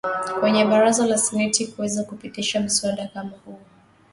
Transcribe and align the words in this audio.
kwenye 0.39 0.65
Baraza 0.65 1.05
la 1.07 1.17
Seneti 1.17 1.67
kuweza 1.67 2.03
kupitisha 2.03 2.61
mswada 2.61 3.07
kama 3.07 3.31
huo 3.45 3.59